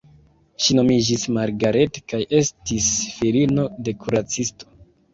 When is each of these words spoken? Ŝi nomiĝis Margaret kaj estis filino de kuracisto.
Ŝi 0.63 0.77
nomiĝis 0.79 1.25
Margaret 1.35 2.01
kaj 2.15 2.23
estis 2.41 2.91
filino 3.21 3.71
de 3.87 3.99
kuracisto. 4.03 4.79